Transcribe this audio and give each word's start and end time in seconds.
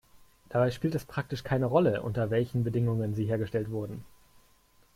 Dabei 0.49 0.71
spielt 0.71 0.95
es 0.95 1.05
praktisch 1.05 1.43
keine 1.43 1.67
Rolle, 1.67 2.01
unter 2.01 2.31
welchen 2.31 2.63
Bedingungen 2.63 3.13
sie 3.13 3.25
hergestellt 3.25 3.69
wurden. 3.69 4.03